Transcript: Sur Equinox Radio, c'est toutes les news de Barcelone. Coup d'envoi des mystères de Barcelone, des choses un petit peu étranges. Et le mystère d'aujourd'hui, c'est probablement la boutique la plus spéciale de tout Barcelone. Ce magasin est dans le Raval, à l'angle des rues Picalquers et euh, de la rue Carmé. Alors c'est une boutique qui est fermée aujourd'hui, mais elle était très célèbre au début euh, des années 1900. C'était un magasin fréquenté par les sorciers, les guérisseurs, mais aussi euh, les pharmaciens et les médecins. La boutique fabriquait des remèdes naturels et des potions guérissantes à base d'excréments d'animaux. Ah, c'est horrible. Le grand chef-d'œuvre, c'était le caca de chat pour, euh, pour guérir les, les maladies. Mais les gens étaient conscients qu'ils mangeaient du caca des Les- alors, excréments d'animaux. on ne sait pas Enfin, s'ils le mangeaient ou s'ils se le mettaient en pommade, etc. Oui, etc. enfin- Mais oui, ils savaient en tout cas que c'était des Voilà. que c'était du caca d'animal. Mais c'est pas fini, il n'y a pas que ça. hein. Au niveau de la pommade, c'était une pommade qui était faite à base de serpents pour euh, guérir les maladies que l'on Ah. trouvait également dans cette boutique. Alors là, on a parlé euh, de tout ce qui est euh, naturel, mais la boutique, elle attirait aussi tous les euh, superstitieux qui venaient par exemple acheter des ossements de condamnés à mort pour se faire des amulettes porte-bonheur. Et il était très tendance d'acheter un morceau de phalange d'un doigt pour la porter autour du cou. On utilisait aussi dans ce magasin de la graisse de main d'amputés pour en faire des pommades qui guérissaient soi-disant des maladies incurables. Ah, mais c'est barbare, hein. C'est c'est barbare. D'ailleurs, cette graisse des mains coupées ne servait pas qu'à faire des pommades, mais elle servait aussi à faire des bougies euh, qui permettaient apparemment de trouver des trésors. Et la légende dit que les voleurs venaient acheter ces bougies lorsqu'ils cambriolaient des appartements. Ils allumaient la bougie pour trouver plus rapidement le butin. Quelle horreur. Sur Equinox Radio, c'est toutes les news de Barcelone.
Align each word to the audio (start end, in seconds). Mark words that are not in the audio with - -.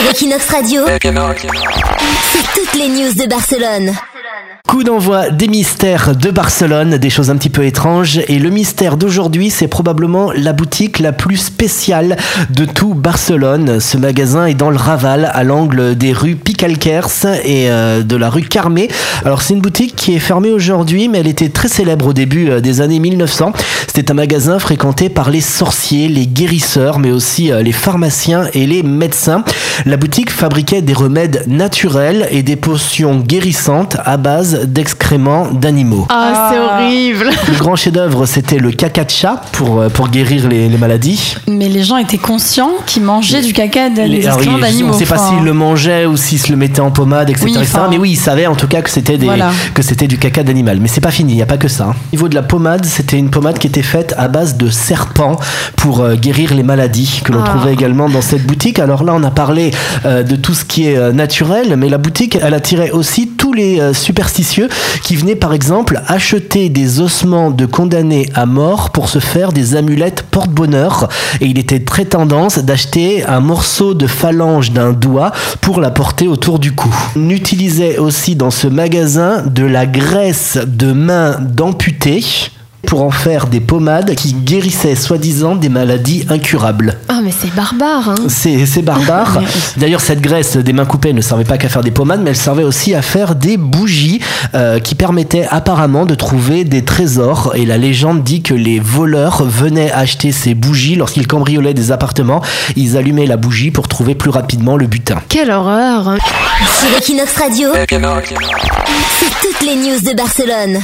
Sur 0.00 0.08
Equinox 0.08 0.48
Radio, 0.48 0.86
c'est 0.86 2.60
toutes 2.60 2.74
les 2.74 2.88
news 2.88 3.12
de 3.12 3.28
Barcelone. 3.28 3.92
Coup 4.70 4.84
d'envoi 4.84 5.30
des 5.30 5.48
mystères 5.48 6.14
de 6.14 6.30
Barcelone, 6.30 6.96
des 6.96 7.10
choses 7.10 7.28
un 7.28 7.36
petit 7.36 7.50
peu 7.50 7.64
étranges. 7.64 8.20
Et 8.28 8.38
le 8.38 8.50
mystère 8.50 8.96
d'aujourd'hui, 8.96 9.50
c'est 9.50 9.66
probablement 9.66 10.30
la 10.32 10.52
boutique 10.52 11.00
la 11.00 11.10
plus 11.10 11.38
spéciale 11.38 12.16
de 12.50 12.64
tout 12.64 12.94
Barcelone. 12.94 13.80
Ce 13.80 13.96
magasin 13.96 14.46
est 14.46 14.54
dans 14.54 14.70
le 14.70 14.76
Raval, 14.76 15.28
à 15.34 15.42
l'angle 15.42 15.96
des 15.96 16.12
rues 16.12 16.36
Picalquers 16.36 17.26
et 17.44 17.68
euh, 17.68 18.04
de 18.04 18.14
la 18.14 18.30
rue 18.30 18.42
Carmé. 18.42 18.86
Alors 19.24 19.42
c'est 19.42 19.54
une 19.54 19.60
boutique 19.60 19.96
qui 19.96 20.14
est 20.14 20.20
fermée 20.20 20.52
aujourd'hui, 20.52 21.08
mais 21.08 21.18
elle 21.18 21.26
était 21.26 21.48
très 21.48 21.66
célèbre 21.66 22.06
au 22.06 22.12
début 22.12 22.48
euh, 22.48 22.60
des 22.60 22.80
années 22.80 23.00
1900. 23.00 23.52
C'était 23.92 24.12
un 24.12 24.14
magasin 24.14 24.60
fréquenté 24.60 25.08
par 25.08 25.30
les 25.30 25.40
sorciers, 25.40 26.06
les 26.06 26.28
guérisseurs, 26.28 27.00
mais 27.00 27.10
aussi 27.10 27.50
euh, 27.50 27.60
les 27.62 27.72
pharmaciens 27.72 28.46
et 28.54 28.68
les 28.68 28.84
médecins. 28.84 29.42
La 29.84 29.96
boutique 29.96 30.30
fabriquait 30.30 30.80
des 30.80 30.94
remèdes 30.94 31.42
naturels 31.48 32.28
et 32.30 32.44
des 32.44 32.54
potions 32.54 33.18
guérissantes 33.18 33.96
à 34.04 34.16
base 34.16 34.59
d'excréments 34.64 35.48
d'animaux. 35.52 36.06
Ah, 36.10 36.50
c'est 36.52 36.58
horrible. 36.58 37.30
Le 37.48 37.58
grand 37.58 37.76
chef-d'œuvre, 37.76 38.26
c'était 38.26 38.58
le 38.58 38.70
caca 38.72 39.04
de 39.04 39.10
chat 39.10 39.42
pour, 39.52 39.80
euh, 39.80 39.88
pour 39.88 40.08
guérir 40.08 40.48
les, 40.48 40.68
les 40.68 40.78
maladies. 40.78 41.36
Mais 41.48 41.68
les 41.68 41.82
gens 41.82 41.96
étaient 41.96 42.18
conscients 42.18 42.70
qu'ils 42.86 43.02
mangeaient 43.02 43.42
du 43.42 43.52
caca 43.52 43.90
des 43.90 44.06
Les- 44.06 44.24
alors, 44.26 44.38
excréments 44.38 44.58
d'animaux. 44.58 44.88
on 44.90 44.94
ne 44.94 44.98
sait 44.98 45.04
pas 45.06 45.16
Enfin, 45.20 45.36
s'ils 45.36 45.44
le 45.44 45.52
mangeaient 45.52 46.06
ou 46.06 46.16
s'ils 46.16 46.38
se 46.38 46.50
le 46.50 46.56
mettaient 46.56 46.80
en 46.80 46.90
pommade, 46.90 47.30
etc. 47.30 47.44
Oui, 47.46 47.50
etc. 47.56 47.66
enfin- 47.74 47.88
Mais 47.90 47.98
oui, 47.98 48.10
ils 48.12 48.16
savaient 48.16 48.46
en 48.46 48.54
tout 48.56 48.68
cas 48.68 48.82
que 48.82 48.90
c'était 48.90 49.18
des 49.18 49.26
Voilà. 49.26 49.50
que 49.74 49.82
c'était 49.82 50.06
du 50.06 50.18
caca 50.18 50.42
d'animal. 50.42 50.78
Mais 50.80 50.88
c'est 50.88 51.00
pas 51.00 51.10
fini, 51.10 51.32
il 51.32 51.36
n'y 51.36 51.42
a 51.42 51.46
pas 51.46 51.56
que 51.58 51.68
ça. 51.68 51.84
hein. 51.90 51.94
Au 52.12 52.16
niveau 52.16 52.28
de 52.28 52.34
la 52.34 52.42
pommade, 52.42 52.84
c'était 52.84 53.18
une 53.18 53.30
pommade 53.30 53.58
qui 53.58 53.66
était 53.66 53.82
faite 53.82 54.14
à 54.18 54.28
base 54.28 54.56
de 54.56 54.68
serpents 54.70 55.36
pour 55.76 56.00
euh, 56.00 56.14
guérir 56.14 56.54
les 56.54 56.62
maladies 56.62 57.20
que 57.24 57.32
l'on 57.32 57.42
Ah. 57.44 57.48
trouvait 57.48 57.72
également 57.72 58.08
dans 58.08 58.22
cette 58.22 58.46
boutique. 58.46 58.78
Alors 58.78 59.04
là, 59.04 59.12
on 59.14 59.22
a 59.24 59.30
parlé 59.30 59.70
euh, 60.04 60.22
de 60.22 60.36
tout 60.36 60.54
ce 60.54 60.64
qui 60.64 60.86
est 60.86 60.96
euh, 60.96 61.12
naturel, 61.12 61.76
mais 61.76 61.88
la 61.88 61.98
boutique, 61.98 62.38
elle 62.40 62.54
attirait 62.54 62.90
aussi 62.90 63.28
tous 63.50 63.54
les 63.54 63.80
euh, 63.80 63.92
superstitieux 63.92 64.68
qui 65.02 65.16
venaient 65.16 65.34
par 65.34 65.52
exemple 65.52 66.00
acheter 66.06 66.68
des 66.68 67.00
ossements 67.00 67.50
de 67.50 67.66
condamnés 67.66 68.28
à 68.32 68.46
mort 68.46 68.90
pour 68.90 69.08
se 69.08 69.18
faire 69.18 69.52
des 69.52 69.74
amulettes 69.74 70.22
porte-bonheur. 70.22 71.08
Et 71.40 71.46
il 71.46 71.58
était 71.58 71.80
très 71.80 72.04
tendance 72.04 72.60
d'acheter 72.60 73.24
un 73.24 73.40
morceau 73.40 73.94
de 73.94 74.06
phalange 74.06 74.70
d'un 74.70 74.92
doigt 74.92 75.32
pour 75.62 75.80
la 75.80 75.90
porter 75.90 76.28
autour 76.28 76.60
du 76.60 76.70
cou. 76.70 76.94
On 77.16 77.28
utilisait 77.28 77.98
aussi 77.98 78.36
dans 78.36 78.52
ce 78.52 78.68
magasin 78.68 79.42
de 79.44 79.64
la 79.64 79.84
graisse 79.84 80.56
de 80.64 80.92
main 80.92 81.36
d'amputés 81.40 82.24
pour 82.86 83.02
en 83.02 83.10
faire 83.10 83.46
des 83.46 83.60
pommades 83.60 84.14
qui 84.14 84.32
guérissaient 84.32 84.96
soi-disant 84.96 85.54
des 85.54 85.68
maladies 85.68 86.26
incurables. 86.28 86.98
Ah, 87.08 87.20
mais 87.22 87.30
c'est 87.30 87.54
barbare, 87.54 88.10
hein. 88.10 88.14
C'est 88.28 88.66
c'est 88.66 88.82
barbare. 88.82 89.40
D'ailleurs, 89.76 90.00
cette 90.00 90.20
graisse 90.20 90.56
des 90.56 90.72
mains 90.72 90.84
coupées 90.84 91.12
ne 91.12 91.20
servait 91.20 91.44
pas 91.44 91.58
qu'à 91.58 91.68
faire 91.68 91.82
des 91.82 91.90
pommades, 91.90 92.20
mais 92.22 92.30
elle 92.30 92.36
servait 92.36 92.64
aussi 92.64 92.94
à 92.94 93.02
faire 93.02 93.34
des 93.34 93.56
bougies 93.56 94.20
euh, 94.54 94.78
qui 94.78 94.94
permettaient 94.94 95.46
apparemment 95.48 96.06
de 96.06 96.14
trouver 96.14 96.64
des 96.64 96.84
trésors. 96.84 97.52
Et 97.54 97.66
la 97.66 97.78
légende 97.78 98.22
dit 98.22 98.42
que 98.42 98.54
les 98.54 98.80
voleurs 98.80 99.44
venaient 99.44 99.92
acheter 99.92 100.32
ces 100.32 100.54
bougies 100.54 100.96
lorsqu'ils 100.96 101.26
cambriolaient 101.26 101.74
des 101.74 101.92
appartements. 101.92 102.42
Ils 102.76 102.96
allumaient 102.96 103.26
la 103.26 103.36
bougie 103.36 103.70
pour 103.70 103.88
trouver 103.88 104.14
plus 104.14 104.30
rapidement 104.30 104.76
le 104.76 104.86
butin. 104.86 105.20
Quelle 105.28 105.50
horreur. 105.50 106.16
Sur 106.78 106.98
Equinox 106.98 107.36
Radio, 107.36 107.68
c'est 107.74 109.48
toutes 109.48 109.66
les 109.66 109.76
news 109.76 110.00
de 110.00 110.16
Barcelone. 110.16 110.80